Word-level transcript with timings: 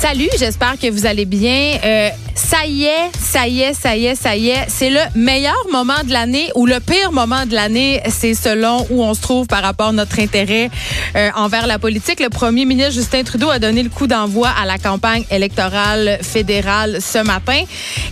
Salut, 0.00 0.28
j'espère 0.38 0.78
que 0.78 0.88
vous 0.90 1.06
allez 1.06 1.24
bien. 1.24 1.76
Euh, 1.84 2.10
ça 2.38 2.64
y 2.66 2.84
est, 2.84 3.10
ça 3.18 3.48
y 3.48 3.62
est, 3.62 3.74
ça 3.74 3.96
y 3.96 4.06
est, 4.06 4.14
ça 4.14 4.36
y 4.36 4.50
est. 4.50 4.64
C'est 4.68 4.90
le 4.90 5.00
meilleur 5.16 5.56
moment 5.72 6.00
de 6.04 6.12
l'année 6.12 6.50
ou 6.54 6.66
le 6.66 6.78
pire 6.78 7.10
moment 7.10 7.44
de 7.46 7.54
l'année, 7.54 8.00
c'est 8.08 8.34
selon 8.34 8.86
où 8.90 9.02
on 9.02 9.12
se 9.12 9.20
trouve 9.20 9.48
par 9.48 9.60
rapport 9.62 9.88
à 9.88 9.92
notre 9.92 10.20
intérêt 10.20 10.70
euh, 11.16 11.30
envers 11.34 11.66
la 11.66 11.80
politique. 11.80 12.20
Le 12.20 12.28
premier 12.28 12.64
ministre 12.64 12.92
Justin 12.92 13.24
Trudeau 13.24 13.50
a 13.50 13.58
donné 13.58 13.82
le 13.82 13.90
coup 13.90 14.06
d'envoi 14.06 14.48
à 14.50 14.66
la 14.66 14.78
campagne 14.78 15.24
électorale 15.32 16.18
fédérale 16.22 16.98
ce 17.00 17.18
matin. 17.18 17.60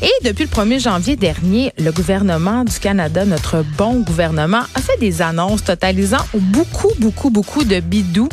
Et 0.03 0.29
depuis 0.29 0.45
le 0.45 0.51
1er 0.51 0.83
janvier 0.83 1.15
dernier, 1.15 1.73
le 1.79 1.93
gouvernement 1.93 2.65
du 2.65 2.79
Canada, 2.81 3.25
notre 3.25 3.65
bon 3.79 4.01
gouvernement, 4.01 4.63
a 4.75 4.81
fait 4.81 4.99
des 4.99 5.23
annonces 5.23 5.63
totalisant 5.63 6.25
beaucoup, 6.35 6.91
beaucoup, 6.99 7.31
beaucoup 7.31 7.63
de 7.63 7.79
bidous. 7.79 8.29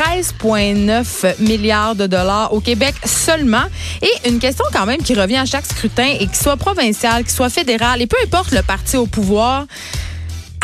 13,9 0.00 1.42
milliards 1.42 1.94
de 1.94 2.06
dollars 2.06 2.54
au 2.54 2.60
Québec 2.60 2.94
seulement. 3.04 3.64
Et 4.00 4.28
une 4.28 4.38
question 4.38 4.64
quand 4.72 4.86
même 4.86 5.02
qui 5.02 5.14
revient 5.20 5.36
à 5.36 5.44
chaque 5.44 5.66
scrutin 5.66 6.06
et 6.18 6.26
qu'il 6.26 6.36
soit 6.36 6.56
provincial, 6.56 7.22
qu'il 7.22 7.32
soit 7.32 7.50
fédéral, 7.50 8.00
et 8.02 8.06
peu 8.06 8.16
importe 8.24 8.52
le 8.52 8.62
parti 8.62 8.96
au 8.96 9.06
pouvoir, 9.06 9.66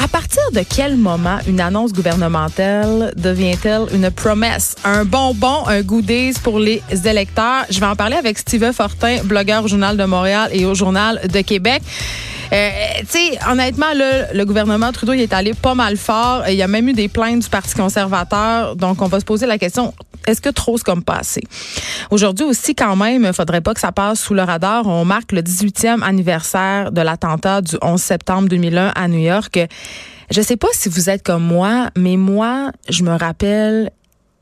à 0.02 0.08
partir 0.08 0.42
de 0.52 0.60
quel 0.60 0.96
moment 0.96 1.38
une 1.46 1.60
annonce 1.60 1.92
gouvernementale 1.92 3.14
devient-elle 3.16 3.86
une 3.94 4.10
promesse, 4.10 4.76
un 4.84 5.04
bonbon, 5.04 5.66
un 5.66 5.80
goodies 5.80 6.34
pour 6.42 6.58
les 6.58 6.82
électeurs? 7.04 7.64
Je 7.70 7.80
vais 7.80 7.86
en 7.86 7.96
parler 7.96 8.16
avec 8.16 8.38
Steve 8.38 8.72
Fortin, 8.72 9.18
blogueur 9.24 9.64
au 9.64 9.68
Journal 9.68 9.96
de 9.96 10.04
Montréal 10.04 10.50
et 10.52 10.66
au 10.66 10.74
Journal 10.74 11.20
de 11.32 11.40
Québec. 11.40 11.82
Euh, 12.52 13.50
honnêtement, 13.50 13.92
le 13.94 14.44
gouvernement 14.44 14.92
Trudeau 14.92 15.12
il 15.12 15.20
est 15.20 15.32
allé 15.32 15.54
pas 15.54 15.74
mal 15.74 15.96
fort. 15.96 16.44
Il 16.48 16.54
y 16.54 16.62
a 16.62 16.68
même 16.68 16.88
eu 16.88 16.92
des 16.92 17.08
plaintes 17.08 17.42
du 17.42 17.48
Parti 17.48 17.74
conservateur. 17.74 18.76
Donc, 18.76 19.02
on 19.02 19.06
va 19.06 19.20
se 19.20 19.24
poser 19.24 19.46
la 19.46 19.58
question 19.58 19.92
est-ce 20.26 20.40
que 20.40 20.48
trop 20.48 20.76
c'est 20.76 20.84
comme 20.84 21.04
passé? 21.04 21.40
Aujourd'hui 22.10 22.44
aussi, 22.44 22.74
quand 22.74 22.96
même, 22.96 23.24
il 23.24 23.32
faudrait 23.32 23.60
pas 23.60 23.74
que 23.74 23.80
ça 23.80 23.92
passe 23.92 24.20
sous 24.20 24.34
le 24.34 24.42
radar. 24.42 24.86
On 24.86 25.04
marque 25.04 25.32
le 25.32 25.40
18e 25.40 26.02
anniversaire 26.02 26.90
de 26.90 27.00
l'attentat 27.00 27.62
du 27.62 27.76
11 27.80 28.00
septembre 28.00 28.48
2001 28.48 28.88
à 28.88 29.08
New 29.08 29.20
York. 29.20 29.60
Je 30.30 30.42
sais 30.42 30.56
pas 30.56 30.68
si 30.72 30.88
vous 30.88 31.08
êtes 31.08 31.22
comme 31.22 31.44
moi, 31.44 31.90
mais 31.96 32.16
moi, 32.16 32.72
je 32.88 33.04
me 33.04 33.16
rappelle 33.16 33.90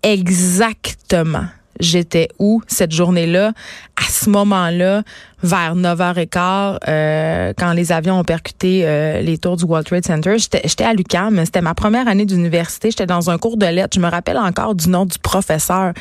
exactement 0.03 1.45
j'étais 1.81 2.29
où 2.39 2.63
cette 2.67 2.93
journée-là, 2.93 3.53
à 3.97 4.09
ce 4.09 4.31
moment-là, 4.31 5.03
vers 5.43 5.77
9h15, 5.77 6.79
euh, 6.89 7.53
quand 7.59 7.73
les 7.73 7.93
avions 7.93 8.19
ont 8.19 8.25
percuté 8.25 8.83
euh, 8.85 9.21
les 9.21 9.37
tours 9.39 9.57
du 9.57 9.65
World 9.65 9.87
Trade 9.87 10.05
Center. 10.05 10.37
J'étais 10.39 10.85
à 10.85 10.95
l'UQAM, 10.95 11.45
c'était 11.45 11.61
ma 11.61 11.75
première 11.75 12.09
année 12.09 12.25
d'université, 12.25 12.91
j'étais 12.91 13.07
dans 13.07 13.31
un 13.31 13.39
cours 13.39 13.57
de 13.57 13.67
lettres. 13.67 13.95
Je 13.95 14.01
me 14.01 14.09
rappelle 14.09 14.39
encore 14.39 14.75
du 14.75 14.89
nom 14.89 15.05
du 15.05 15.19
professeur, 15.19 15.93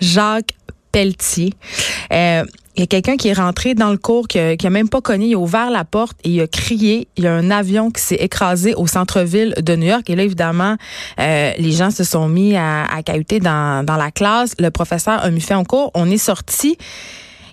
Jacques 0.00 0.54
Euh, 0.96 2.44
il 2.76 2.80
y 2.80 2.82
a 2.84 2.86
quelqu'un 2.86 3.16
qui 3.16 3.28
est 3.28 3.34
rentré 3.34 3.74
dans 3.74 3.90
le 3.90 3.98
cours, 3.98 4.28
qui 4.28 4.38
a, 4.38 4.70
même 4.70 4.88
pas 4.88 5.00
connu, 5.00 5.26
il 5.26 5.34
a 5.34 5.38
ouvert 5.38 5.70
la 5.70 5.84
porte 5.84 6.16
et 6.24 6.30
il 6.30 6.40
a 6.40 6.46
crié. 6.46 7.08
Il 7.16 7.24
y 7.24 7.26
a 7.26 7.34
un 7.34 7.50
avion 7.50 7.90
qui 7.90 8.00
s'est 8.00 8.14
écrasé 8.16 8.74
au 8.74 8.86
centre-ville 8.86 9.54
de 9.60 9.76
New 9.76 9.86
York. 9.86 10.08
Et 10.08 10.16
là, 10.16 10.22
évidemment, 10.22 10.76
euh, 11.18 11.52
les 11.58 11.72
gens 11.72 11.90
se 11.90 12.04
sont 12.04 12.28
mis 12.28 12.56
à, 12.56 12.86
à 12.86 13.02
cahuter 13.02 13.40
dans, 13.40 13.84
la 13.86 14.10
classe. 14.10 14.54
Le 14.58 14.70
professeur 14.70 15.22
a 15.22 15.30
mis 15.30 15.40
fait 15.40 15.54
en 15.54 15.64
cours. 15.64 15.90
On 15.94 16.10
est 16.10 16.16
sorti. 16.16 16.78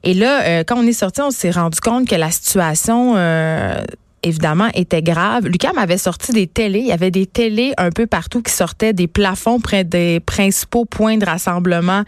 Et 0.04 0.14
là, 0.14 0.44
euh, 0.44 0.64
quand 0.66 0.78
on 0.78 0.88
est 0.88 0.94
sorti, 0.94 1.22
on 1.22 1.32
s'est 1.32 1.52
rendu 1.52 1.80
compte 1.80 2.08
que 2.08 2.16
la 2.16 2.32
situation... 2.32 3.16
Évidemment, 4.24 4.68
était 4.74 5.04
grave. 5.04 5.46
Lucam 5.46 5.78
avait 5.78 6.00
sorti 6.00 6.34
des 6.34 6.48
télés. 6.48 6.80
Il 6.80 6.88
y 6.88 6.92
avait 6.92 7.12
des 7.12 7.28
télés 7.28 7.74
un 7.78 7.92
peu 7.92 8.08
partout 8.08 8.42
qui 8.42 8.52
sortaient 8.52 8.92
des 8.92 9.08
plafonds 9.08 9.60
près 9.60 9.84
des 9.84 10.20
principaux 10.20 10.86
points 10.86 11.18
de 11.18 11.26
rassemblement 11.26 12.04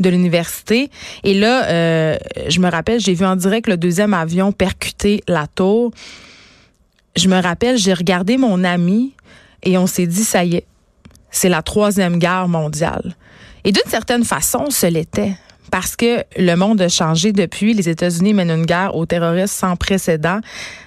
de 0.00 0.10
l'université. 0.10 0.90
Et 1.24 1.34
là, 1.34 1.66
euh, 1.68 2.16
je 2.48 2.60
me 2.60 2.70
rappelle, 2.70 3.00
j'ai 3.00 3.14
vu 3.14 3.24
en 3.24 3.36
direct 3.36 3.68
le 3.68 3.76
deuxième 3.76 4.14
avion 4.14 4.52
percuter 4.52 5.22
la 5.26 5.46
tour. 5.46 5.92
Je 7.16 7.28
me 7.28 7.40
rappelle, 7.40 7.78
j'ai 7.78 7.94
regardé 7.94 8.36
mon 8.36 8.64
ami 8.64 9.12
et 9.62 9.76
on 9.78 9.86
s'est 9.86 10.06
dit, 10.06 10.24
ça 10.24 10.44
y 10.44 10.56
est, 10.56 10.66
c'est 11.30 11.48
la 11.48 11.62
troisième 11.62 12.18
guerre 12.18 12.48
mondiale. 12.48 13.16
Et 13.64 13.72
d'une 13.72 13.90
certaine 13.90 14.24
façon, 14.24 14.70
ce 14.70 14.86
l'était 14.86 15.34
parce 15.70 15.96
que 15.96 16.24
le 16.36 16.54
monde 16.54 16.80
a 16.80 16.88
changé 16.88 17.32
depuis. 17.32 17.74
Les 17.74 17.88
États-Unis 17.88 18.34
mènent 18.34 18.50
une 18.50 18.66
guerre 18.66 18.94
aux 18.94 19.06
terroristes 19.06 19.54
sans 19.54 19.76
précédent. 19.76 20.40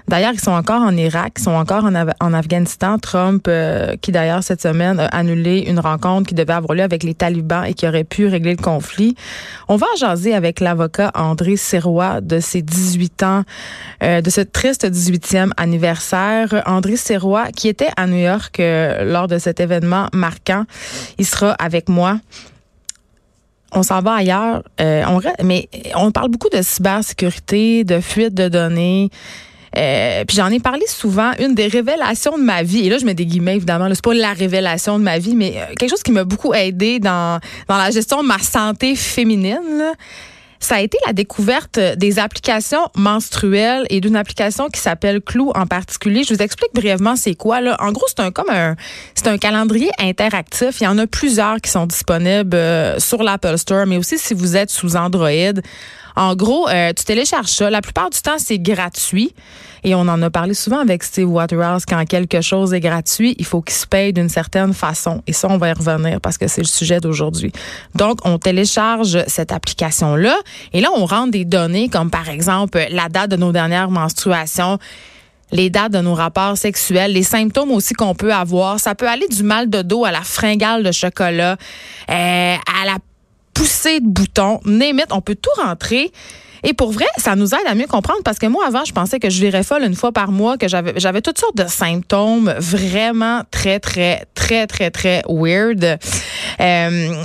D'ailleurs, 0.08 0.34
ils 0.34 0.40
sont 0.40 0.52
encore 0.52 0.82
en 0.82 0.96
Irak, 0.98 1.34
ils 1.38 1.44
sont 1.44 1.52
encore 1.52 1.86
en, 1.86 2.34
Afghanistan. 2.34 2.98
Trump, 3.00 3.46
euh, 3.48 3.96
qui 4.02 4.12
d'ailleurs 4.12 4.44
cette 4.44 4.62
semaine 4.62 5.00
a 5.00 5.06
annulé 5.08 5.60
une 5.68 5.80
rencontre 5.80 6.28
qui 6.28 6.36
devait 6.36 6.54
avoir 6.54 6.76
lieu 6.76 6.84
avec 6.84 7.04
les 7.04 7.14
talibans 7.14 7.64
et 7.64 7.74
qui 7.74 7.88
aurait 7.88 8.04
pu 8.04 8.28
régler 8.28 8.56
le 8.56 8.62
conflit. 8.62 9.16
On 9.68 9.78
va 9.78 9.88
jaser 9.98 10.34
avec 10.34 10.60
l'avocat 10.60 11.12
André 11.16 11.56
Sirois 11.56 12.22
de 12.22 12.40
ses 12.40 12.62
18 12.62 13.24
ans, 13.24 13.44
euh, 14.04 14.22
de 14.22 14.30
ce 14.30 14.42
triste 14.42 14.86
18e 14.86 15.52
anniversaire. 15.58 16.62
André 16.66 16.98
Sirois, 16.98 17.48
qui 17.56 17.68
était 17.68 17.92
à 17.96 18.08
New 18.08 18.18
York 18.18 18.60
euh, 18.60 19.06
lors 19.06 19.28
de 19.28 19.38
cet 19.38 19.60
événement 19.60 20.08
marquant, 20.14 20.66
il 21.18 21.26
sera 21.26 21.52
avec 21.54 21.88
moi 21.88 22.20
on 23.72 23.84
s'en 23.84 24.02
va 24.02 24.16
ailleurs. 24.16 24.64
Euh, 24.80 25.04
on, 25.08 25.22
mais 25.44 25.70
on 25.96 26.12
parle 26.12 26.30
beaucoup 26.30 26.50
de 26.50 26.62
cybersécurité, 26.62 27.84
de 27.84 28.00
fuite 28.00 28.34
de 28.34 28.48
données. 28.50 29.10
Euh, 29.78 30.26
puis 30.26 30.36
j'en 30.36 30.50
ai 30.50 30.60
parlé 30.60 30.86
souvent. 30.88 31.32
Une 31.40 31.56
des 31.56 31.68
révélations 31.68 32.38
de 32.38 32.44
ma 32.44 32.64
vie, 32.64 32.88
et 32.88 32.90
là 32.90 32.98
je 32.98 33.06
mets 33.06 33.14
des 33.14 33.26
guillemets 33.26 33.56
évidemment, 33.56 33.88
c'est 33.94 34.04
pas 34.04 34.14
la 34.14 34.34
révélation 34.34 35.00
de 35.00 35.04
ma 35.04 35.18
vie, 35.18 35.36
mais 35.36 35.54
euh, 35.56 35.74
quelque 35.78 35.90
chose 35.90 36.04
qui 36.04 36.12
m'a 36.12 36.26
beaucoup 36.26 36.54
aidé 36.54 37.00
dans 37.00 37.40
dans 37.70 37.78
la 37.78 37.90
gestion 37.92 38.22
de 38.22 38.28
ma 38.28 38.40
santé 38.40 38.96
féminine. 38.96 39.94
Ça 40.62 40.76
a 40.76 40.80
été 40.80 40.98
la 41.08 41.12
découverte 41.12 41.80
des 41.98 42.20
applications 42.20 42.88
menstruelles 42.96 43.86
et 43.90 44.00
d'une 44.00 44.16
application 44.16 44.70
qui 44.70 44.80
s'appelle 44.80 45.20
Clou 45.20 45.52
en 45.56 45.66
particulier. 45.66 46.24
Je 46.24 46.36
vous 46.36 46.42
explique 46.42 46.70
brièvement 46.74 47.16
c'est 47.16 47.34
quoi 47.34 47.62
là. 47.62 47.76
En 47.80 47.92
gros, 47.92 48.06
c'est 48.08 48.20
un 48.20 48.32
comme 48.32 48.50
un 48.50 48.76
c'est 49.16 49.28
un 49.28 49.40
calendrier 49.40 49.90
interactif. 50.00 50.80
Il 50.80 50.84
y 50.84 50.88
en 50.88 51.00
a 51.00 51.08
plusieurs 51.08 51.58
qui 51.58 51.72
sont 51.72 51.88
disponibles 51.88 52.56
euh, 52.56 53.00
sur 53.00 53.24
l'Apple 53.24 53.58
Store, 53.58 53.88
mais 53.88 53.98
aussi 53.98 54.20
si 54.20 54.36
vous 54.36 54.56
êtes 54.56 54.70
sous 54.70 54.96
Android. 54.96 55.60
En 56.16 56.36
gros, 56.36 56.68
euh, 56.70 56.92
tu 56.96 57.04
télécharges 57.04 57.48
ça. 57.48 57.70
La 57.70 57.82
plupart 57.82 58.10
du 58.10 58.20
temps, 58.20 58.38
c'est 58.38 58.60
gratuit. 58.60 59.34
Et 59.84 59.96
on 59.96 60.02
en 60.02 60.22
a 60.22 60.30
parlé 60.30 60.54
souvent 60.54 60.80
avec 60.80 61.04
Steve 61.04 61.30
Waterhouse. 61.30 61.86
Quand 61.88 62.06
quelque 62.06 62.42
chose 62.42 62.74
est 62.74 62.80
gratuit, 62.80 63.36
il 63.40 63.46
faut 63.46 63.62
qu'il 63.62 63.76
se 63.76 63.88
paye 63.88 64.14
d'une 64.14 64.30
certaine 64.30 64.74
façon. 64.74 65.24
Et 65.26 65.34
ça, 65.34 65.48
on 65.50 65.58
va 65.58 65.70
y 65.70 65.74
revenir 65.74 66.22
parce 66.22 66.38
que 66.38 66.48
c'est 66.48 66.62
le 66.62 66.68
sujet 66.68 67.00
d'aujourd'hui. 67.00 67.52
Donc, 67.96 68.20
on 68.24 68.38
télécharge 68.38 69.24
cette 69.28 69.52
application-là. 69.52 70.36
Et 70.74 70.82
là, 70.82 70.90
on 70.96 71.06
rentre 71.06 71.32
des 71.32 71.46
données 71.46 71.90
comme 71.90 72.12
par 72.12 72.30
exemple 72.30 72.86
la 72.92 73.10
date 73.10 73.32
de 73.32 73.38
nos 73.38 73.52
dernières 73.52 73.90
menstruations 73.90 74.78
les 75.52 75.70
dates 75.70 75.92
de 75.92 76.00
nos 76.00 76.14
rapports 76.14 76.58
sexuels, 76.58 77.14
les 77.14 77.24
symptômes 77.24 77.72
aussi 77.72 77.94
qu'on 77.94 78.16
peut 78.16 78.34
avoir. 78.34 78.80
Ça 78.80 78.96
peut 78.96 79.08
aller 79.08 79.28
du 79.28 79.44
mal 79.44 79.70
de 79.70 79.82
dos 79.82 80.06
à 80.06 80.12
la 80.12 80.22
fringale 80.22 80.84
de 80.84 80.92
chocolat, 80.92 81.58
euh, 82.10 82.56
à 82.56 82.86
la 82.86 82.98
poussée 83.54 84.00
de 84.00 84.08
boutons. 84.08 84.60
Némite, 84.66 85.12
on 85.12 85.22
peut 85.22 85.36
tout 85.36 85.62
rentrer. 85.62 86.12
Et 86.64 86.74
pour 86.74 86.92
vrai, 86.92 87.06
ça 87.18 87.36
nous 87.36 87.56
aide 87.56 87.66
à 87.66 87.74
mieux 87.74 87.88
comprendre 87.88 88.20
parce 88.24 88.38
que 88.38 88.46
moi, 88.46 88.66
avant, 88.68 88.86
je 88.86 88.94
pensais 88.94 89.20
que 89.20 89.30
je 89.30 89.42
virais 89.42 89.64
folle 89.64 89.84
une 89.84 89.96
fois 89.96 90.12
par 90.12 90.32
mois, 90.32 90.58
que 90.58 90.68
j'avais, 90.68 90.94
j'avais 90.98 91.22
toutes 91.22 91.40
sortes 91.40 91.58
de 91.58 91.66
symptômes 91.68 92.54
vraiment 92.60 93.42
très, 93.50 93.80
très, 93.80 94.26
très, 94.36 94.68
très, 94.68 94.92
très 94.92 95.24
weird. 95.28 95.84
Euh, 96.60 97.24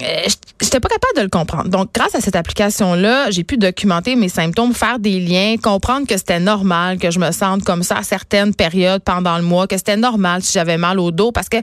j'étais 0.63 0.81
pas 0.81 0.89
capable 0.89 1.17
de 1.17 1.23
le 1.23 1.29
comprendre. 1.29 1.69
Donc, 1.69 1.91
grâce 1.95 2.15
à 2.15 2.21
cette 2.21 2.37
application-là, 2.37 3.31
j'ai 3.31 3.45
pu 3.45 3.59
documenter 3.59 4.17
mes 4.17 4.31
symptômes, 4.31 4.73
faire 4.73 4.99
des 4.99 5.21
liens, 5.21 5.57
comprendre 5.63 6.07
que 6.07 6.17
c'était 6.17 6.41
normal 6.41 6.99
que 6.99 7.11
je 7.11 7.19
me 7.19 7.31
sente 7.31 7.63
comme 7.63 7.83
ça 7.83 7.99
à 7.99 8.03
certaines 8.03 8.55
périodes 8.55 9.03
pendant 9.03 9.37
le 9.37 9.43
mois, 9.43 9.67
que 9.67 9.77
c'était 9.77 9.99
normal 9.99 10.43
si 10.43 10.53
j'avais 10.55 10.79
mal 10.79 10.99
au 10.99 11.11
dos 11.11 11.31
parce 11.31 11.51
que 11.51 11.59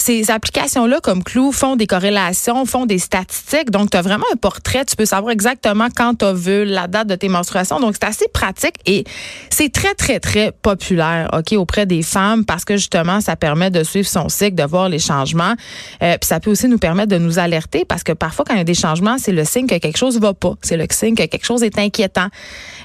ces 0.00 0.30
applications-là, 0.30 1.00
comme 1.02 1.22
Clou, 1.22 1.52
font 1.52 1.76
des 1.76 1.86
corrélations, 1.86 2.64
font 2.64 2.86
des 2.86 2.98
statistiques. 2.98 3.70
Donc, 3.70 3.90
tu 3.90 3.96
as 3.96 4.02
vraiment 4.02 4.24
un 4.32 4.36
portrait. 4.36 4.84
Tu 4.84 4.96
peux 4.96 5.04
savoir 5.04 5.32
exactement 5.32 5.88
quand 5.94 6.16
tu 6.16 6.24
as 6.24 6.32
vu 6.32 6.64
la 6.64 6.86
date 6.86 7.08
de 7.08 7.14
tes 7.14 7.28
menstruations. 7.28 7.80
Donc, 7.80 7.94
c'est 8.00 8.06
assez 8.06 8.26
pratique 8.32 8.76
et 8.86 9.04
c'est 9.50 9.72
très, 9.72 9.94
très, 9.94 10.18
très 10.18 10.52
populaire, 10.52 11.28
OK, 11.32 11.52
auprès 11.52 11.86
des 11.86 12.02
femmes 12.02 12.44
parce 12.44 12.64
que 12.64 12.76
justement, 12.76 13.20
ça 13.20 13.36
permet 13.36 13.70
de 13.70 13.82
suivre 13.82 14.08
son 14.08 14.28
cycle, 14.28 14.54
de 14.54 14.64
voir 14.64 14.88
les 14.88 14.98
changements. 14.98 15.54
Euh, 16.02 16.16
puis 16.18 16.26
ça 16.26 16.40
peut 16.40 16.50
aussi 16.50 16.68
nous 16.68 16.78
permettre 16.78 17.08
de 17.08 17.18
nous 17.18 17.38
alerter 17.38 17.84
parce 17.84 18.02
que 18.02 18.12
parfois, 18.12 18.44
quand 18.46 18.54
il 18.54 18.58
y 18.58 18.62
a 18.62 18.64
des 18.64 18.74
changements, 18.74 19.18
c'est 19.18 19.32
le 19.32 19.44
signe 19.44 19.66
que 19.66 19.78
quelque 19.78 19.98
chose 19.98 20.18
va 20.18 20.34
pas. 20.34 20.54
C'est 20.62 20.76
le 20.76 20.86
signe 20.90 21.14
que 21.14 21.26
quelque 21.26 21.46
chose 21.46 21.62
est 21.62 21.78
inquiétant. 21.78 22.28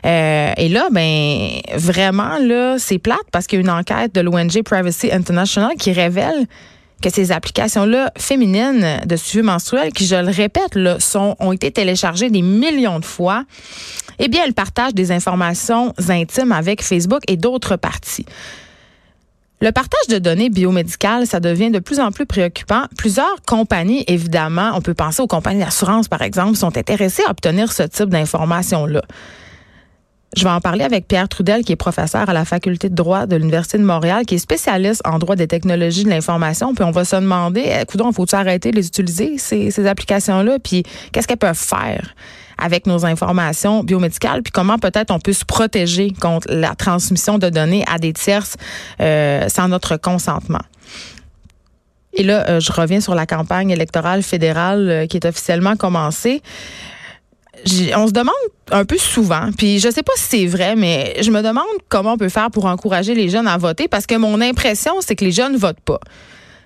Euh, 0.06 0.52
et 0.58 0.70
là, 0.70 0.88
ben, 0.92 1.50
vraiment, 1.76 2.38
là, 2.40 2.76
c'est 2.78 2.98
plate 2.98 3.26
parce 3.32 3.48
qu'il 3.48 3.60
y 3.60 3.62
a 3.62 3.64
une 3.64 3.70
enquête 3.70 4.14
de 4.14 4.22
l'ONG 4.22 4.62
Privacy 4.64 5.12
International 5.12 5.72
qui 5.78 5.92
révèle 5.94 6.46
que 7.02 7.10
ces 7.10 7.32
applications-là 7.32 8.12
féminines 8.18 9.02
de 9.06 9.16
suivi 9.16 9.46
menstruel, 9.46 9.92
qui, 9.92 10.06
je 10.06 10.16
le 10.16 10.32
répète, 10.32 10.76
là, 10.76 11.00
sont, 11.00 11.36
ont 11.40 11.52
été 11.52 11.72
téléchargées 11.72 12.30
des 12.30 12.42
millions 12.42 13.00
de 13.00 13.06
fois, 13.06 13.44
eh 14.20 14.28
bien, 14.28 14.44
elles 14.46 14.54
partagent 14.54 14.94
des 14.94 15.12
informations 15.12 15.94
intimes 16.10 16.52
avec 16.52 16.82
Facebook 16.82 17.22
et 17.28 17.38
d'autres 17.38 17.76
parties. 17.76 18.26
Le 19.62 19.72
partage 19.72 20.08
de 20.10 20.20
données 20.20 20.50
biomédicales, 20.50 21.28
ça 21.28 21.40
devient 21.40 21.72
de 21.72 21.80
plus 21.80 22.00
en 22.00 22.12
plus 22.12 22.26
préoccupant. 22.26 22.84
Plusieurs 22.98 23.42
compagnies, 23.48 24.04
évidemment, 24.08 24.72
on 24.76 24.82
peut 24.82 24.94
penser 24.94 25.22
aux 25.22 25.28
compagnies 25.28 25.64
d'assurance, 25.64 26.08
par 26.08 26.22
exemple, 26.22 26.56
sont 26.56 26.78
intéressées 26.78 27.24
à 27.26 27.32
obtenir 27.32 27.72
ce 27.72 27.84
type 27.84 28.10
d'informations-là. 28.10 29.02
Je 30.36 30.44
vais 30.44 30.50
en 30.50 30.60
parler 30.60 30.84
avec 30.84 31.08
Pierre 31.08 31.30
Trudel, 31.30 31.64
qui 31.64 31.72
est 31.72 31.78
professeur 31.78 32.30
à 32.30 32.34
la 32.34 32.44
faculté 32.44 32.90
de 32.90 32.96
droit 32.96 33.26
de 33.26 33.38
l'Université 33.38 33.78
de 33.78 33.84
Montréal, 33.84 34.26
qui 34.26 34.36
est 34.36 34.40
spécialiste 34.40 35.02
en 35.06 35.18
droit 35.18 35.38
des 35.38 35.48
technologies 35.48 36.04
de 36.04 36.10
l'information. 36.10 36.74
Puis 36.76 36.84
on 36.84 36.92
va 36.92 37.06
se 37.06 37.16
demander, 37.16 37.62
écoute, 37.82 38.02
faut-il 38.14 38.36
arrêter 38.36 38.72
de 38.72 38.76
les 38.76 38.88
utiliser, 38.88 39.38
ces, 39.38 39.72
ces 39.72 39.88
applications-là? 39.88 40.60
Puis 40.60 40.84
qu'est-ce 41.12 41.28
qu'elles 41.28 41.38
peuvent 41.38 41.56
faire? 41.56 42.16
avec 42.58 42.88
nos 42.88 43.06
informations 43.06 43.84
biomédicales, 43.84 44.42
puis 44.42 44.54
comment 44.54 44.80
peut-être 44.80 45.12
on 45.12 45.20
peut 45.20 45.34
se 45.34 45.44
protéger 45.44 46.12
contre 46.12 46.48
la 46.50 46.74
transmission 46.74 47.38
de 47.38 47.50
données 47.50 47.84
à 47.86 47.98
des 48.00 48.14
tierces 48.14 48.56
euh, 49.02 49.50
sans 49.50 49.68
notre 49.68 49.98
consentement? 49.98 50.62
Et 52.14 52.24
là, 52.24 52.46
euh, 52.48 52.60
je 52.62 52.72
reviens 52.72 53.02
sur 53.02 53.14
la 53.14 53.26
campagne 53.26 53.72
électorale 53.72 54.24
fédérale 54.24 54.90
euh, 54.90 55.06
qui 55.06 55.18
est 55.18 55.26
officiellement 55.26 55.76
commencée 55.76 56.42
on 57.96 58.08
se 58.08 58.12
demande 58.12 58.36
un 58.72 58.86
peu 58.86 58.98
souvent, 58.98 59.50
puis 59.58 59.80
je 59.80 59.90
sais 59.90 60.04
pas 60.04 60.14
si 60.16 60.24
c'est 60.24 60.46
vrai, 60.46 60.76
mais 60.76 61.16
je 61.22 61.32
me 61.32 61.42
demande 61.42 61.66
comment 61.90 62.14
on 62.14 62.18
peut 62.18 62.30
faire 62.30 62.52
pour 62.52 62.66
encourager 62.66 63.16
les 63.16 63.30
jeunes 63.30 63.48
à 63.48 63.58
voter 63.58 63.88
parce 63.88 64.06
que 64.06 64.16
mon 64.16 64.42
impression, 64.42 64.94
c'est 65.02 65.16
que 65.16 65.26
les 65.26 65.32
jeunes 65.32 65.56
votent 65.56 65.82
pas. 65.82 66.00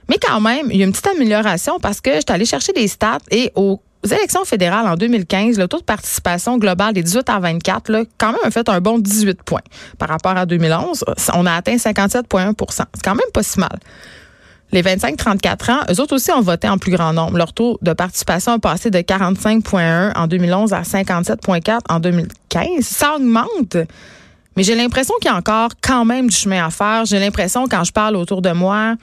Mais 0.10 0.18
quand 0.18 0.42
même, 0.42 0.70
il 0.72 0.78
y 0.78 0.82
a 0.82 0.86
une 0.86 0.92
petite 0.92 1.08
amélioration 1.08 1.80
parce 1.80 2.02
que 2.02 2.12
je 2.12 2.18
suis 2.18 2.26
allée 2.30 2.46
chercher 2.46 2.74
des 2.74 2.88
stats 2.88 3.20
et 3.32 3.52
aux 3.56 3.80
élections 4.06 4.44
fédérales 4.44 4.88
en 4.88 4.96
2015, 4.96 5.58
le 5.58 5.68
taux 5.68 5.80
de 5.80 5.84
participation 5.84 6.58
global 6.58 6.94
des 6.94 7.04
18 7.04 7.30
à 7.30 7.40
24, 7.40 7.92
là, 7.92 8.04
quand 8.18 8.32
même, 8.32 8.42
a 8.44 8.52
fait 8.52 8.68
un 8.70 8.82
bon 8.82 8.98
18 8.98 9.44
points 9.44 9.62
par 9.98 10.10
rapport 10.10 10.36
à 10.36 10.46
2011. 10.46 11.06
On 11.36 11.46
a 11.46 11.54
atteint 11.54 11.76
57,1% 11.76 12.56
C'est 12.70 13.04
quand 13.04 13.16
même 13.16 13.32
pas 13.34 13.44
si 13.44 13.60
mal. 13.60 13.78
Les 14.72 14.84
25-34 14.84 15.72
ans, 15.72 15.80
eux 15.90 16.00
autres 16.00 16.16
aussi 16.16 16.32
ont 16.32 16.42
voté 16.42 16.70
en 16.70 16.78
plus 16.78 16.92
grand 16.92 17.12
nombre. 17.12 17.38
Leur 17.38 17.54
taux 17.54 17.80
de 17.82 17.94
participation 17.94 18.54
a 18.54 18.60
passé 18.60 18.92
de 18.92 19.00
45,1 19.00 20.16
en 20.16 20.28
2011 20.28 20.74
à 20.74 20.82
57,4 20.82 21.80
en 21.90 22.00
2015. 22.00 22.86
Ça 22.86 23.16
augmente. 23.16 23.78
Mais 24.56 24.64
j'ai 24.64 24.76
l'impression 24.76 25.16
qu'il 25.22 25.32
y 25.32 25.34
a 25.34 25.38
encore 25.38 25.72
quand 25.82 26.06
même 26.06 26.30
du 26.30 26.36
chemin 26.36 26.66
à 26.66 26.70
faire. 26.70 27.06
J'ai 27.06 27.20
l'impression, 27.20 27.68
quand 27.68 27.84
je 27.84 27.92
parle 27.92 28.16
autour 28.16 28.42
de 28.42 28.52
moi, 28.52 28.96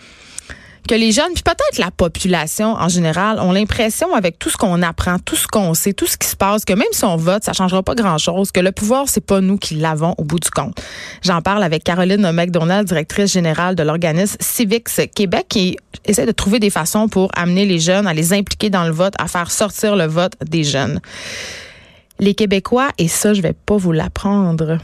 que 0.86 0.94
les 0.94 1.12
jeunes, 1.12 1.32
puis 1.34 1.42
peut-être 1.42 1.78
la 1.78 1.90
population 1.90 2.74
en 2.74 2.88
général, 2.88 3.38
ont 3.40 3.52
l'impression, 3.52 4.14
avec 4.14 4.38
tout 4.38 4.50
ce 4.50 4.56
qu'on 4.56 4.82
apprend, 4.82 5.18
tout 5.18 5.36
ce 5.36 5.46
qu'on 5.46 5.74
sait, 5.74 5.92
tout 5.92 6.06
ce 6.06 6.16
qui 6.16 6.28
se 6.28 6.36
passe, 6.36 6.64
que 6.64 6.72
même 6.72 6.88
si 6.92 7.04
on 7.04 7.16
vote, 7.16 7.44
ça 7.44 7.52
changera 7.52 7.82
pas 7.82 7.94
grand-chose, 7.94 8.52
que 8.52 8.60
le 8.60 8.72
pouvoir, 8.72 9.08
c'est 9.08 9.24
pas 9.24 9.40
nous 9.40 9.58
qui 9.58 9.74
l'avons 9.74 10.14
au 10.18 10.24
bout 10.24 10.40
du 10.40 10.50
compte. 10.50 10.80
J'en 11.22 11.42
parle 11.42 11.62
avec 11.62 11.84
Caroline 11.84 12.30
McDonald, 12.32 12.86
directrice 12.86 13.32
générale 13.32 13.74
de 13.74 13.82
l'organisme 13.82 14.36
Civics 14.40 14.88
Québec, 15.14 15.46
qui 15.48 15.76
essaie 16.04 16.26
de 16.26 16.32
trouver 16.32 16.58
des 16.58 16.70
façons 16.70 17.08
pour 17.08 17.30
amener 17.36 17.66
les 17.66 17.78
jeunes 17.78 18.06
à 18.06 18.14
les 18.14 18.32
impliquer 18.32 18.70
dans 18.70 18.84
le 18.84 18.92
vote, 18.92 19.14
à 19.18 19.28
faire 19.28 19.50
sortir 19.50 19.96
le 19.96 20.06
vote 20.06 20.32
des 20.44 20.64
jeunes. 20.64 21.00
Les 22.18 22.34
Québécois, 22.34 22.88
et 22.98 23.08
ça, 23.08 23.34
je 23.34 23.42
vais 23.42 23.52
pas 23.52 23.76
vous 23.76 23.92
l'apprendre, 23.92 24.78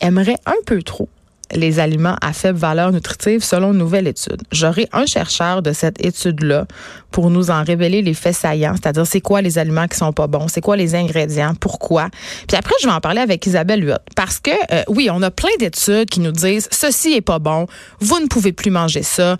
aimeraient 0.00 0.38
un 0.46 0.56
peu 0.66 0.82
trop 0.82 1.08
les 1.52 1.78
aliments 1.78 2.16
à 2.20 2.32
faible 2.32 2.58
valeur 2.58 2.92
nutritive 2.92 3.42
selon 3.42 3.72
une 3.72 3.78
nouvelle 3.78 4.06
étude. 4.06 4.42
J'aurai 4.50 4.88
un 4.92 5.06
chercheur 5.06 5.62
de 5.62 5.72
cette 5.72 6.04
étude-là 6.04 6.66
pour 7.10 7.30
nous 7.30 7.50
en 7.50 7.62
révéler 7.62 8.02
les 8.02 8.14
faits 8.14 8.34
saillants, 8.34 8.74
c'est-à-dire 8.74 9.06
c'est 9.06 9.20
quoi 9.20 9.42
les 9.42 9.58
aliments 9.58 9.86
qui 9.86 9.96
sont 9.96 10.12
pas 10.12 10.26
bons, 10.26 10.48
c'est 10.48 10.60
quoi 10.60 10.76
les 10.76 10.94
ingrédients, 10.94 11.54
pourquoi. 11.54 12.08
Puis 12.48 12.56
après, 12.56 12.74
je 12.80 12.86
vais 12.86 12.92
en 12.92 13.00
parler 13.00 13.20
avec 13.20 13.46
Isabelle 13.46 13.84
Huot 13.84 13.98
parce 14.16 14.40
que 14.40 14.50
euh, 14.72 14.82
oui, 14.88 15.08
on 15.12 15.22
a 15.22 15.30
plein 15.30 15.54
d'études 15.58 16.08
qui 16.08 16.20
nous 16.20 16.32
disent 16.32 16.68
ceci 16.70 17.12
est 17.12 17.20
pas 17.20 17.38
bon, 17.38 17.66
vous 18.00 18.20
ne 18.20 18.26
pouvez 18.26 18.52
plus 18.52 18.70
manger 18.70 19.02
ça. 19.02 19.36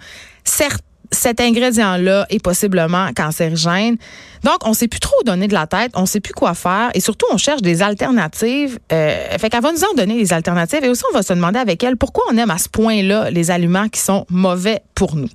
Cet 1.13 1.41
ingrédient-là 1.41 2.27
est 2.31 2.43
possiblement 2.43 3.09
cancérigène. 3.15 3.97
Donc, 4.43 4.57
on 4.65 4.71
ne 4.71 4.75
sait 4.75 4.89
plus 4.89 4.99
trop 4.99 5.23
donner 5.25 5.47
de 5.47 5.53
la 5.53 5.67
tête, 5.67 5.93
on 5.95 6.07
sait 6.07 6.19
plus 6.19 6.33
quoi 6.33 6.55
faire 6.55 6.91
et 6.95 7.01
surtout, 7.01 7.27
on 7.31 7.37
cherche 7.37 7.63
des 7.63 7.83
alternatives. 7.83 8.79
Euh, 8.93 9.39
fait 9.39 9.51
qu'elle 9.51 9.63
va 9.63 9.71
nous 9.73 9.85
en 9.85 9.95
donner 9.95 10.21
des 10.21 10.33
alternatives 10.33 10.83
et 10.83 10.89
aussi, 10.89 11.05
on 11.11 11.15
va 11.15 11.23
se 11.23 11.33
demander 11.33 11.61
avec 11.61 11.85
elle 11.85 11.97
pourquoi 11.97 12.25
on 12.33 12.37
aime 12.37 12.51
à 12.51 12.59
ce 12.59 12.69
point-là 12.69 13.31
les 13.31 13.51
aliments 13.51 13.89
qui 13.89 14.01
sont 14.01 14.27
mauvais 14.31 14.81
pour 14.95 15.15
nous. 15.15 15.29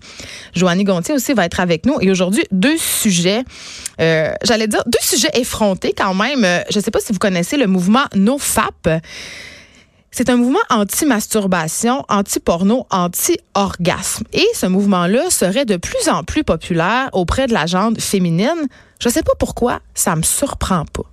Joannie 0.55 0.83
Gontier 0.83 1.13
aussi 1.13 1.33
va 1.33 1.45
être 1.45 1.59
avec 1.59 1.85
nous 1.85 1.97
et 2.01 2.11
aujourd'hui, 2.11 2.43
deux 2.51 2.77
sujets, 2.77 3.43
euh, 4.01 4.33
j'allais 4.43 4.67
dire 4.67 4.83
deux 4.85 4.99
sujets 5.01 5.31
effrontés 5.35 5.93
quand 5.97 6.13
même. 6.13 6.43
Euh, 6.43 6.59
je 6.69 6.79
ne 6.79 6.83
sais 6.83 6.91
pas 6.91 6.99
si 6.99 7.13
vous 7.13 7.19
connaissez 7.19 7.55
le 7.55 7.67
mouvement 7.67 8.05
NoFap. 8.15 8.89
C'est 10.17 10.31
un 10.31 10.37
mouvement 10.37 10.57
anti-masturbation, 10.71 12.03
anti-porno, 12.09 12.87
anti-orgasme. 12.89 14.23
Et 14.33 14.47
ce 14.55 14.65
mouvement-là 14.65 15.29
serait 15.29 15.65
de 15.65 15.77
plus 15.77 16.09
en 16.09 16.23
plus 16.23 16.43
populaire 16.43 17.09
auprès 17.13 17.45
de 17.45 17.53
la 17.53 17.67
gente 17.67 18.01
féminine. 18.01 18.67
Je 18.99 19.09
ne 19.09 19.13
sais 19.13 19.21
pas 19.21 19.33
pourquoi, 19.37 19.79
ça 19.93 20.15
me 20.15 20.23
surprend 20.23 20.85
pas. 20.85 21.03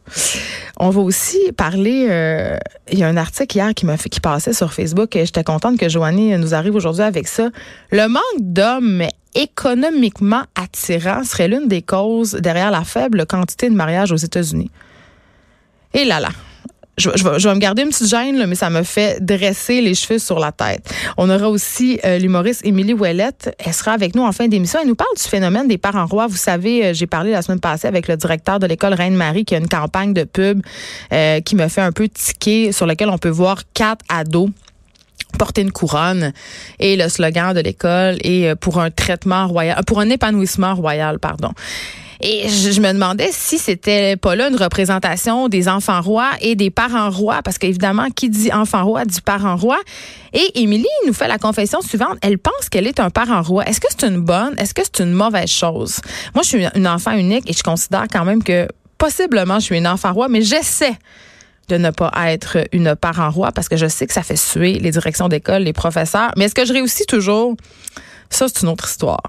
On 0.78 0.88
va 0.88 1.02
aussi 1.02 1.52
parler. 1.52 2.06
Euh, 2.08 2.56
il 2.90 2.98
y 2.98 3.04
a 3.04 3.08
un 3.08 3.18
article 3.18 3.54
hier 3.54 3.74
qui 3.74 3.84
m'a 3.84 3.98
qui 3.98 4.20
passait 4.20 4.54
sur 4.54 4.72
Facebook 4.72 5.14
et 5.16 5.26
j'étais 5.26 5.44
contente 5.44 5.78
que 5.78 5.90
Joanie 5.90 6.38
nous 6.38 6.54
arrive 6.54 6.74
aujourd'hui 6.74 7.02
avec 7.02 7.28
ça. 7.28 7.50
Le 7.90 8.08
manque 8.08 8.22
d'hommes 8.40 9.02
économiquement 9.34 10.44
attirants 10.54 11.24
serait 11.24 11.48
l'une 11.48 11.68
des 11.68 11.82
causes 11.82 12.32
derrière 12.40 12.70
la 12.70 12.84
faible 12.84 13.26
quantité 13.26 13.68
de 13.68 13.74
mariages 13.74 14.12
aux 14.12 14.16
États-Unis. 14.16 14.70
Et 15.92 16.06
là 16.06 16.20
là, 16.20 16.30
je, 16.96 17.10
vais, 17.10 17.54
me 17.54 17.58
garder 17.58 17.82
une 17.82 17.88
petite 17.88 18.08
gêne, 18.08 18.44
mais 18.46 18.54
ça 18.54 18.70
me 18.70 18.82
fait 18.82 19.18
dresser 19.20 19.80
les 19.80 19.94
cheveux 19.94 20.18
sur 20.18 20.38
la 20.38 20.52
tête. 20.52 20.88
On 21.16 21.28
aura 21.28 21.48
aussi 21.48 21.98
euh, 22.04 22.18
l'humoriste 22.18 22.64
Émilie 22.64 22.92
Ouellette. 22.92 23.54
Elle 23.58 23.74
sera 23.74 23.92
avec 23.92 24.14
nous 24.14 24.22
en 24.22 24.32
fin 24.32 24.46
d'émission. 24.46 24.78
Elle 24.80 24.88
nous 24.88 24.94
parle 24.94 25.14
du 25.16 25.22
phénomène 25.22 25.66
des 25.66 25.78
parents 25.78 26.06
rois. 26.06 26.26
Vous 26.26 26.36
savez, 26.36 26.86
euh, 26.86 26.94
j'ai 26.94 27.06
parlé 27.06 27.32
la 27.32 27.42
semaine 27.42 27.60
passée 27.60 27.88
avec 27.88 28.06
le 28.06 28.16
directeur 28.16 28.60
de 28.60 28.66
l'école 28.66 28.94
Reine-Marie 28.94 29.44
qui 29.44 29.54
a 29.54 29.58
une 29.58 29.68
campagne 29.68 30.12
de 30.12 30.24
pub 30.24 30.62
euh, 31.12 31.40
qui 31.40 31.56
me 31.56 31.66
fait 31.68 31.80
un 31.80 31.92
peu 31.92 32.08
tiquer, 32.08 32.70
sur 32.70 32.86
laquelle 32.86 33.08
on 33.08 33.18
peut 33.18 33.28
voir 33.28 33.62
quatre 33.74 34.04
ados 34.08 34.50
porter 35.36 35.62
une 35.62 35.72
couronne 35.72 36.32
et 36.78 36.94
le 36.94 37.08
slogan 37.08 37.54
de 37.54 37.60
l'école 37.60 38.18
est 38.22 38.54
pour 38.54 38.78
un 38.78 38.92
traitement 38.92 39.48
royal, 39.48 39.82
pour 39.84 39.98
un 39.98 40.08
épanouissement 40.08 40.76
royal, 40.76 41.18
pardon. 41.18 41.50
Et 42.20 42.48
je, 42.48 42.80
me 42.80 42.92
demandais 42.92 43.30
si 43.32 43.58
c'était 43.58 44.16
pas 44.16 44.34
là 44.36 44.48
une 44.48 44.56
représentation 44.56 45.48
des 45.48 45.68
enfants 45.68 46.00
rois 46.00 46.30
et 46.40 46.54
des 46.54 46.70
parents 46.70 47.10
rois, 47.10 47.42
parce 47.42 47.58
qu'évidemment, 47.58 48.08
qui 48.10 48.30
dit 48.30 48.52
enfant 48.52 48.84
roi 48.84 49.04
dit 49.04 49.20
parent 49.20 49.56
roi. 49.56 49.78
Et 50.32 50.62
Émilie 50.62 50.86
nous 51.06 51.12
fait 51.12 51.28
la 51.28 51.38
confession 51.38 51.80
suivante. 51.80 52.18
Elle 52.22 52.38
pense 52.38 52.68
qu'elle 52.70 52.86
est 52.86 53.00
un 53.00 53.10
parent 53.10 53.42
roi. 53.42 53.64
Est-ce 53.64 53.80
que 53.80 53.88
c'est 53.90 54.06
une 54.06 54.20
bonne? 54.20 54.54
Est-ce 54.58 54.74
que 54.74 54.82
c'est 54.84 55.02
une 55.02 55.12
mauvaise 55.12 55.50
chose? 55.50 56.00
Moi, 56.34 56.42
je 56.42 56.48
suis 56.48 56.66
une 56.74 56.88
enfant 56.88 57.12
unique 57.12 57.48
et 57.48 57.52
je 57.52 57.62
considère 57.62 58.06
quand 58.10 58.24
même 58.24 58.42
que 58.42 58.68
possiblement 58.98 59.58
je 59.58 59.64
suis 59.66 59.78
une 59.78 59.86
enfant 59.86 60.12
roi, 60.12 60.28
mais 60.28 60.42
j'essaie 60.42 60.96
de 61.68 61.76
ne 61.76 61.90
pas 61.90 62.12
être 62.26 62.58
une 62.72 62.94
parent 62.94 63.30
roi 63.30 63.52
parce 63.52 63.68
que 63.68 63.76
je 63.76 63.86
sais 63.86 64.06
que 64.06 64.12
ça 64.12 64.22
fait 64.22 64.36
suer 64.36 64.74
les 64.74 64.90
directions 64.90 65.28
d'école, 65.28 65.62
les 65.62 65.72
professeurs. 65.72 66.30
Mais 66.36 66.44
est-ce 66.46 66.54
que 66.54 66.64
je 66.64 66.72
réussis 66.72 67.06
toujours? 67.06 67.56
Ça, 68.30 68.46
c'est 68.48 68.62
une 68.62 68.68
autre 68.68 68.88
histoire. 68.88 69.22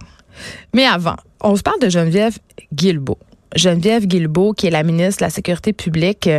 Mais 0.74 0.86
avant, 0.86 1.15
on 1.42 1.56
se 1.56 1.62
parle 1.62 1.80
de 1.80 1.89
Geneviève 1.89 2.38
Guilbeault. 2.74 3.20
Geneviève 3.56 4.06
Guilbeault, 4.06 4.54
qui 4.54 4.68
est 4.68 4.72
la 4.72 4.84
ministre 4.84 5.22
de 5.22 5.25
la 5.25 5.30
Sécurité 5.30 5.74
publique, 5.74 6.30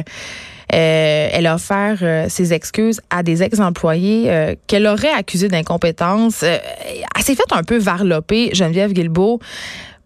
euh, 0.74 1.28
elle 1.32 1.46
a 1.46 1.54
offert 1.54 1.98
euh, 2.02 2.26
ses 2.28 2.52
excuses 2.52 3.00
à 3.10 3.22
des 3.22 3.42
ex-employés 3.42 4.24
euh, 4.26 4.54
qu'elle 4.66 4.86
aurait 4.86 5.12
accusés 5.12 5.48
d'incompétence. 5.48 6.42
elle 6.42 7.22
s'est 7.22 7.36
faite 7.36 7.52
un 7.52 7.62
peu 7.62 7.78
varloper, 7.78 8.50
Geneviève 8.52 8.92
Guilbeault, 8.92 9.38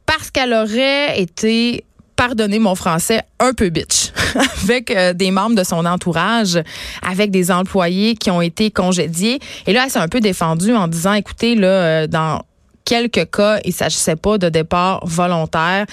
parce 0.04 0.30
qu'elle 0.30 0.52
aurait 0.52 1.20
été 1.20 1.84
pardonnez 2.16 2.58
mon 2.58 2.74
français, 2.74 3.22
un 3.38 3.54
peu 3.54 3.70
bitch 3.70 4.12
avec 4.62 4.94
des 5.16 5.30
membres 5.30 5.56
de 5.56 5.64
son 5.64 5.86
entourage, 5.86 6.60
avec 7.00 7.30
des 7.30 7.50
employés 7.50 8.14
qui 8.14 8.30
ont 8.30 8.42
été 8.42 8.70
congédiés. 8.70 9.38
Et 9.66 9.72
là, 9.72 9.84
elle 9.86 9.90
s'est 9.90 10.00
un 10.00 10.08
peu 10.08 10.20
défendue 10.20 10.74
en 10.74 10.86
disant, 10.86 11.14
écoutez, 11.14 11.54
là, 11.54 12.06
dans 12.06 12.42
quelques 12.84 13.30
cas, 13.30 13.58
il 13.64 13.72
s'agissait 13.72 14.16
pas 14.16 14.38
de 14.38 14.48
départ 14.48 15.00
volontaire. 15.06 15.86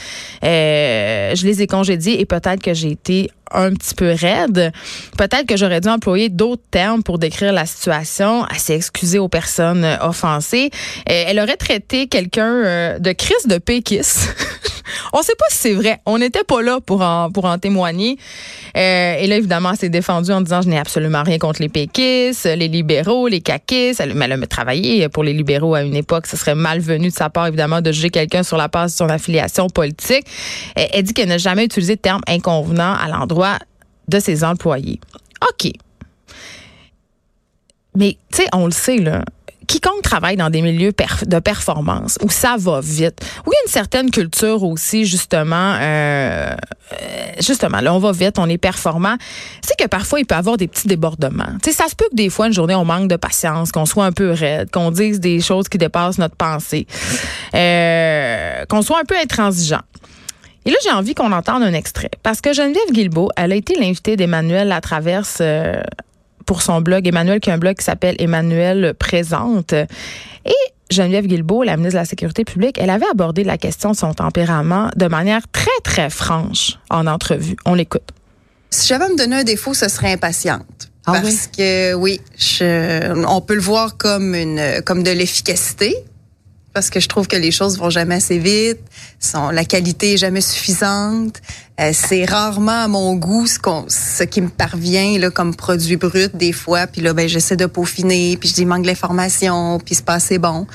Euh, 0.43 1.35
je 1.35 1.45
les 1.45 1.61
ai 1.61 1.67
congédiés 1.67 2.19
et 2.19 2.25
peut-être 2.25 2.61
que 2.61 2.73
j'ai 2.73 2.91
été 2.91 3.29
un 3.51 3.73
petit 3.73 3.95
peu 3.95 4.13
raide. 4.13 4.71
Peut-être 5.17 5.45
que 5.45 5.57
j'aurais 5.57 5.81
dû 5.81 5.89
employer 5.89 6.29
d'autres 6.29 6.63
termes 6.71 7.03
pour 7.03 7.19
décrire 7.19 7.53
la 7.53 7.65
situation. 7.65 8.45
Elle 8.49 8.59
s'est 8.59 8.75
excusée 8.75 9.19
aux 9.19 9.29
personnes 9.29 9.97
offensées. 10.01 10.69
Euh, 11.09 11.23
elle 11.27 11.39
aurait 11.39 11.57
traité 11.57 12.07
quelqu'un 12.07 12.51
euh, 12.65 12.99
de 12.99 13.11
crise 13.11 13.47
de 13.47 13.57
péquis. 13.57 14.01
On 15.13 15.21
sait 15.21 15.35
pas 15.37 15.45
si 15.49 15.57
c'est 15.57 15.73
vrai. 15.73 15.99
On 16.05 16.17
n'était 16.17 16.43
pas 16.43 16.61
là 16.61 16.79
pour 16.79 17.01
en, 17.01 17.29
pour 17.31 17.45
en 17.45 17.57
témoigner. 17.57 18.17
Euh, 18.75 19.15
et 19.19 19.27
là, 19.27 19.37
évidemment, 19.37 19.75
s'est 19.75 19.89
défendue 19.89 20.31
en 20.31 20.41
disant, 20.41 20.61
je 20.61 20.69
n'ai 20.69 20.77
absolument 20.77 21.23
rien 21.23 21.37
contre 21.37 21.61
les 21.61 21.69
péquistes, 21.69 22.45
les 22.45 22.67
libéraux, 22.67 23.27
les 23.27 23.41
caquistes. 23.41 23.99
Elle, 23.99 24.13
elle 24.21 24.31
a 24.31 24.47
travaillé 24.47 25.07
pour 25.09 25.23
les 25.23 25.33
libéraux 25.33 25.75
à 25.75 25.83
une 25.83 25.95
époque. 25.95 26.27
Ce 26.27 26.37
serait 26.37 26.55
malvenu 26.55 27.09
de 27.09 27.13
sa 27.13 27.29
part, 27.29 27.47
évidemment, 27.47 27.81
de 27.81 27.91
juger 27.91 28.09
quelqu'un 28.09 28.43
sur 28.43 28.57
la 28.57 28.67
base 28.67 28.93
de 28.93 28.97
son 28.97 29.09
affiliation 29.09 29.69
politique. 29.69 30.25
Elle, 30.75 30.87
elle 30.93 31.03
dit 31.03 31.13
qu'elle 31.13 31.29
n'a 31.29 31.37
jamais 31.37 31.65
utilisé 31.65 31.95
de 31.95 32.01
termes 32.01 32.23
inconvenants 32.27 32.95
à 32.95 33.07
l'endroit 33.07 33.36
de 34.07 34.19
ses 34.19 34.43
employés. 34.43 34.99
OK. 35.41 35.71
Mais, 37.95 38.17
tu 38.31 38.43
sais, 38.43 38.47
on 38.53 38.65
le 38.65 38.71
sait, 38.71 38.97
là 38.97 39.23
quiconque 39.67 40.01
travaille 40.01 40.37
dans 40.37 40.49
des 40.49 40.61
milieux 40.61 40.93
de 41.25 41.39
performance 41.39 42.17
où 42.23 42.29
ça 42.29 42.55
va 42.57 42.79
vite, 42.79 43.19
où 43.45 43.51
il 43.51 43.55
y 43.55 43.57
a 43.57 43.61
une 43.65 43.71
certaine 43.71 44.09
culture 44.09 44.63
aussi 44.63 45.05
justement, 45.05 45.77
euh, 45.79 46.55
justement 47.39 47.81
là 47.81 47.93
on 47.93 47.99
va 47.99 48.13
vite, 48.13 48.39
on 48.39 48.49
est 48.49 48.57
performant, 48.57 49.17
c'est 49.61 49.77
que 49.77 49.87
parfois 49.87 50.19
il 50.19 50.25
peut 50.25 50.35
y 50.35 50.37
avoir 50.37 50.57
des 50.57 50.67
petits 50.67 50.87
débordements. 50.87 51.57
Tu 51.61 51.71
sais, 51.71 51.77
ça 51.77 51.89
se 51.89 51.95
peut 51.95 52.07
que 52.09 52.15
des 52.15 52.29
fois 52.29 52.47
une 52.47 52.53
journée 52.53 52.75
on 52.75 52.85
manque 52.85 53.09
de 53.09 53.17
patience, 53.17 53.71
qu'on 53.71 53.85
soit 53.85 54.05
un 54.05 54.13
peu 54.13 54.31
raide, 54.31 54.71
qu'on 54.71 54.89
dise 54.89 55.19
des 55.19 55.41
choses 55.41 55.67
qui 55.67 55.77
dépassent 55.77 56.17
notre 56.17 56.35
pensée, 56.35 56.87
euh, 57.53 58.65
qu'on 58.69 58.81
soit 58.81 58.99
un 58.99 59.05
peu 59.05 59.15
intransigeant. 59.21 59.81
Et 60.67 60.69
là, 60.69 60.75
j'ai 60.83 60.91
envie 60.91 61.15
qu'on 61.15 61.31
entende 61.31 61.63
un 61.63 61.73
extrait. 61.73 62.11
Parce 62.23 62.41
que 62.41 62.51
Geneviève 62.51 62.91
Guilbeault, 62.91 63.29
elle 63.37 63.53
a 63.53 63.55
été 63.55 63.75
l'invitée 63.75 64.17
d'Emmanuel 64.17 64.73
à 64.73 64.81
travers 64.81 65.25
euh, 65.39 65.81
pour 66.45 66.61
son 66.61 66.81
blog. 66.81 67.07
Emmanuel 67.07 67.39
qui 67.39 67.49
a 67.49 67.53
un 67.53 67.57
blog 67.57 67.77
qui 67.77 67.85
s'appelle 67.85 68.17
Emmanuel 68.19 68.93
Présente. 68.93 69.71
Et 69.71 70.55
Geneviève 70.91 71.25
Guilbeault, 71.25 71.63
la 71.63 71.77
ministre 71.77 71.93
de 71.93 72.01
la 72.01 72.05
Sécurité 72.05 72.43
publique, 72.43 72.77
elle 72.79 72.89
avait 72.89 73.07
abordé 73.09 73.45
la 73.45 73.57
question 73.57 73.91
de 73.91 73.95
son 73.95 74.13
tempérament 74.13 74.89
de 74.97 75.07
manière 75.07 75.49
très, 75.53 75.71
très 75.85 76.09
franche 76.09 76.77
en 76.89 77.07
entrevue. 77.07 77.55
On 77.65 77.73
l'écoute. 77.73 78.09
Si 78.69 78.89
j'avais 78.89 79.05
à 79.05 79.09
me 79.09 79.17
donner 79.17 79.37
un 79.37 79.43
défaut, 79.45 79.73
ce 79.73 79.87
serait 79.87 80.11
impatiente. 80.11 80.89
Ah 81.05 81.13
parce 81.13 81.47
que 81.47 81.93
oui, 81.93 82.19
je, 82.37 83.25
on 83.25 83.39
peut 83.39 83.55
le 83.55 83.61
voir 83.61 83.95
comme 83.95 84.35
une 84.35 84.81
comme 84.85 85.03
de 85.03 85.11
l'efficacité, 85.11 85.95
parce 86.73 86.89
que 86.89 86.99
je 86.99 87.07
trouve 87.07 87.27
que 87.27 87.35
les 87.35 87.51
choses 87.51 87.77
vont 87.77 87.89
jamais 87.89 88.15
assez 88.15 88.37
vite, 88.37 88.79
sont, 89.19 89.49
la 89.49 89.65
qualité 89.65 90.13
est 90.13 90.17
jamais 90.17 90.41
suffisante. 90.41 91.41
Euh, 91.79 91.91
c'est 91.93 92.25
rarement 92.25 92.83
à 92.83 92.87
mon 92.87 93.15
goût 93.15 93.45
ce, 93.45 93.59
qu'on, 93.59 93.85
ce 93.87 94.23
qui 94.23 94.41
me 94.41 94.49
parvient 94.49 95.19
là, 95.19 95.29
comme 95.29 95.55
produit 95.55 95.95
brut 95.95 96.35
des 96.35 96.51
fois. 96.51 96.87
Puis 96.87 97.01
là, 97.01 97.13
ben, 97.13 97.27
j'essaie 97.27 97.55
de 97.55 97.65
peaufiner, 97.65 98.37
puis 98.37 98.49
je 98.49 98.53
dis 98.55 98.65
manque 98.65 98.85
l'information, 98.85 99.79
puis 99.79 99.95
c'est 99.95 100.05
pas 100.05 100.15
assez 100.15 100.37
bon. 100.39 100.67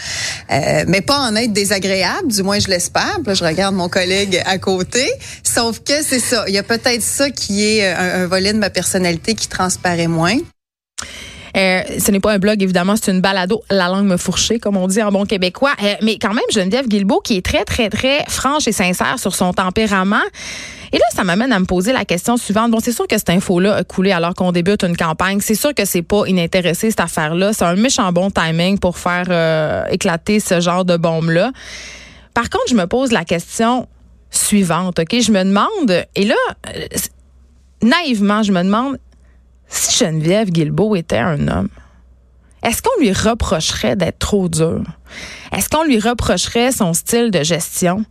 Euh, 0.51 0.85
mais 0.87 1.01
pas 1.01 1.19
en 1.19 1.35
être 1.37 1.53
désagréable, 1.53 2.29
du 2.29 2.43
moins 2.43 2.59
je 2.59 2.69
l'espère. 2.69 3.19
Là, 3.25 3.35
je 3.35 3.45
regarde 3.45 3.75
mon 3.75 3.89
collègue 3.89 4.43
à 4.45 4.59
côté. 4.59 5.11
Sauf 5.43 5.81
que 5.81 6.03
c'est 6.03 6.21
ça. 6.21 6.45
Il 6.49 6.55
y 6.55 6.59
a 6.59 6.63
peut-être 6.63 7.03
ça 7.03 7.31
qui 7.31 7.65
est 7.65 7.93
un, 7.93 8.23
un 8.23 8.27
volet 8.27 8.53
de 8.53 8.59
ma 8.59 8.71
personnalité 8.71 9.35
qui 9.35 9.49
transparaît 9.49 10.09
moins. 10.09 10.39
Euh, 11.57 11.83
ce 11.99 12.11
n'est 12.11 12.21
pas 12.21 12.33
un 12.33 12.39
blog, 12.39 12.63
évidemment, 12.63 12.95
c'est 12.97 13.13
une 13.13 13.21
balado, 13.21 13.63
la 13.71 13.89
langue 13.89 14.07
me 14.07 14.17
fourchée, 14.17 14.59
comme 14.59 14.77
on 14.77 14.87
dit 14.87 15.03
en 15.03 15.13
bon 15.13 15.27
québécois. 15.27 15.73
Euh, 15.83 15.95
mais 16.03 16.19
quand 16.19 16.33
même, 16.33 16.45
Geneviève 16.51 16.89
Guilbeault, 16.89 17.21
qui 17.21 17.37
est 17.37 17.45
très, 17.45 17.65
très, 17.65 17.91
très 17.91 18.25
franche 18.29 18.67
et 18.69 18.73
sincère 18.73 19.19
sur 19.19 19.35
son 19.35 19.53
tempérament. 19.53 20.23
Et 20.93 20.99
là, 20.99 21.05
ça 21.15 21.25
m'amène 21.25 21.53
à 21.53 21.59
me 21.59 21.65
poser 21.65 21.93
la 21.93 22.05
question 22.05 22.37
suivante. 22.37 22.71
Bon, 22.71 22.79
c'est 22.81 22.93
sûr 22.93 23.07
que 23.07 23.17
cette 23.17 23.31
info-là 23.31 23.77
a 23.77 23.85
coulé 23.85 24.13
alors 24.13 24.35
qu'on 24.35 24.53
débute 24.53 24.83
une 24.85 24.97
campagne. 24.97 25.41
C'est 25.41 25.55
sûr 25.55 25.75
que 25.75 25.85
c'est 25.85 26.03
pas 26.03 26.25
inintéressé, 26.27 26.91
cette 26.91 27.01
affaire-là. 27.01 27.53
C'est 27.53 27.65
un 27.65 27.77
méchant 27.77 28.13
bon 28.13 28.31
timing 28.31 28.79
pour 28.79 28.99
faire 28.99 29.27
euh, 29.29 29.85
éclater 29.91 30.41
ce 30.41 30.61
genre 30.61 30.85
de 30.85 30.97
bombe-là. 30.97 31.53
Par 32.35 32.51
contre, 32.51 32.65
je 32.69 32.75
me 32.75 32.87
pose 32.87 33.13
la 33.13 33.25
question 33.25 33.89
suivante, 34.31 34.99
OK? 34.99 35.21
Je 35.21 35.33
me 35.33 35.45
demande, 35.45 36.07
et 36.15 36.25
là, 36.25 36.35
naïvement, 37.83 38.43
je 38.43 38.53
me 38.53 38.63
demande, 38.63 38.99
si 39.73 40.05
Geneviève 40.05 40.51
Guilbeault 40.51 40.97
était 40.97 41.19
un 41.19 41.49
homme, 41.49 41.69
est-ce 42.63 42.81
qu'on 42.81 43.01
lui 43.01 43.13
reprocherait 43.13 43.97
d'être 43.97 44.21
trop 44.21 44.49
dur? 44.49 44.83
Est-ce 45.51 45.69
qu'on 45.69 45.83
lui 45.83 45.99
reprocherait 45.99 46.71
son 46.71 46.95
style 46.95 47.31
de 47.31 47.43
gestion? 47.43 48.05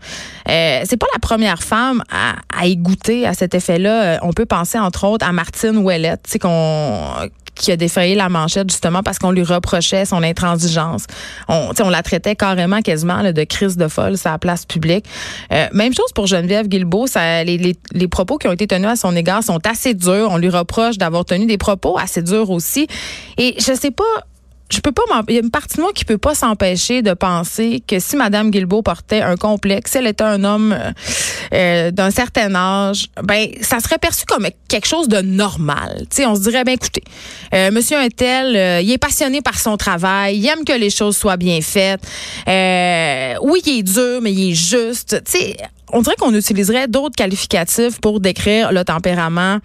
Euh, 0.50 0.82
c'est 0.84 0.98
pas 0.98 1.08
la 1.14 1.20
première 1.20 1.64
femme 1.64 2.04
à, 2.12 2.36
à 2.54 2.68
à 3.26 3.34
cet 3.34 3.56
effet-là. 3.56 4.04
Euh, 4.04 4.18
on 4.24 4.34
peut 4.34 4.46
penser 4.46 4.78
entre 4.78 5.06
autres 5.06 5.26
à 5.26 5.32
Martine 5.32 5.78
Ouellette, 5.78 6.28
qu'on 6.40 7.30
qui 7.56 7.72
a 7.72 7.78
défrayé 7.78 8.16
la 8.16 8.30
manchette 8.30 8.70
justement 8.70 9.04
parce 9.04 9.20
qu'on 9.20 9.32
lui 9.32 9.44
reprochait 9.44 10.06
son 10.06 10.24
intransigeance. 10.24 11.06
On, 11.48 11.72
on 11.80 11.90
la 11.90 12.04
traitait 12.04 12.36
carrément 12.36 12.82
quasiment 12.82 13.22
de 13.32 13.44
crise 13.44 13.78
de 13.78 13.88
folle 13.88 14.18
sur 14.18 14.32
la 14.32 14.38
place 14.38 14.66
publique. 14.66 15.06
Euh, 15.52 15.68
même 15.74 15.94
chose 15.94 16.12
pour 16.14 16.28
Geneviève 16.28 16.68
Guilbeault. 16.68 17.08
Ça, 17.08 17.44
les, 17.44 17.58
les, 17.58 17.76
les, 17.94 18.08
propos 18.08 18.38
qui 18.38 18.48
ont 18.48 18.52
été 18.52 18.68
tenus 18.68 18.90
à 18.90 18.96
son 18.96 19.16
égard 19.16 19.44
sont 19.44 19.60
assez 19.68 19.94
durs. 19.94 20.30
On 20.32 20.38
lui 20.38 20.50
reproche 20.50 20.98
d'avoir 20.98 21.26
tenu 21.26 21.46
des 21.46 21.58
propos 21.58 21.98
assez 21.98 22.22
durs 22.22 22.50
aussi. 22.50 22.88
Et 23.38 23.56
je 23.60 23.74
sais 23.74 23.92
pas 23.92 24.04
je 24.72 24.80
peux 24.80 24.92
pas 24.92 25.04
il 25.28 25.36
y 25.36 25.38
a 25.38 25.42
une 25.42 25.52
partie 25.52 25.78
de 25.78 25.82
moi 25.82 25.92
qui 25.94 26.06
peut 26.06 26.18
pas 26.18 26.36
s'empêcher 26.36 27.02
de 27.02 27.14
penser 27.14 27.84
que 27.86 28.00
si 28.00 28.16
Madame 28.16 28.52
Guilbeault 28.52 28.82
portait 28.82 29.22
un 29.22 29.36
complexe, 29.36 29.96
elle 29.96 30.08
était 30.08 30.24
un 30.24 30.44
homme 30.44 30.74
euh, 30.74 30.92
euh, 31.54 31.92
d'un 31.92 32.12
certain 32.12 32.54
âge, 32.56 33.08
ben 33.24 33.50
ça 33.62 33.80
serait 33.80 33.98
perçu 33.98 34.26
comme 34.26 34.48
quelque 34.68 34.88
chose 34.88 35.10
de 35.10 35.22
normal. 35.22 36.06
Tu 36.14 36.26
on 36.26 36.36
se 36.36 36.42
dirait 36.42 36.64
ben 36.64 36.74
écoutez, 36.74 37.04
euh, 37.54 37.72
monsieur 37.72 37.98
un 37.98 38.08
tel, 38.08 38.56
euh, 38.56 38.82
il 38.82 38.92
est 38.92 38.98
passionné 38.98 39.42
par 39.42 39.60
son 39.60 39.76
travail, 39.76 40.38
il 40.38 40.48
aime 40.48 40.64
que 40.64 40.74
les 40.74 40.90
choses 40.90 41.18
soient 41.18 41.38
bien 41.38 41.60
faites. 41.62 42.02
oui, 42.48 43.62
il 43.66 43.80
est 43.80 43.84
dur, 43.84 44.22
mais 44.22 44.32
il 44.32 44.52
est 44.52 44.56
juste. 44.56 45.22
Tu 45.26 45.32
sais, 45.32 45.58
on 45.92 46.02
dirait 46.02 46.16
qu'on 46.18 46.34
utiliserait 46.34 46.88
d'autres 46.88 47.16
qualificatifs 47.16 48.00
pour 48.00 48.22
décrire 48.22 48.72
le 48.72 48.86
tempérament 48.86 49.58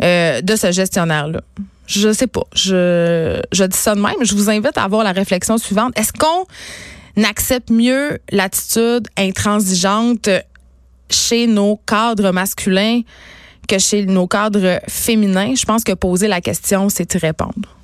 de 0.00 0.56
ce 0.56 0.72
gestionnaire-là. 0.72 1.40
Je 1.86 2.12
sais 2.12 2.26
pas. 2.26 2.44
Je, 2.54 3.40
je 3.52 3.64
dis 3.64 3.76
ça 3.76 3.94
de 3.94 4.00
même. 4.00 4.22
Je 4.22 4.34
vous 4.34 4.50
invite 4.50 4.76
à 4.76 4.84
avoir 4.84 5.04
la 5.04 5.12
réflexion 5.12 5.58
suivante. 5.58 5.92
Est-ce 5.98 6.12
qu'on 6.12 7.24
accepte 7.24 7.70
mieux 7.70 8.18
l'attitude 8.30 9.08
intransigeante 9.16 10.28
chez 11.10 11.46
nos 11.46 11.76
cadres 11.76 12.30
masculins 12.30 13.00
que 13.68 13.78
chez 13.78 14.06
nos 14.06 14.26
cadres 14.26 14.80
féminins? 14.88 15.54
Je 15.54 15.64
pense 15.64 15.84
que 15.84 15.92
poser 15.92 16.28
la 16.28 16.40
question, 16.40 16.88
c'est 16.88 17.12
y 17.14 17.18
répondre. 17.18 17.76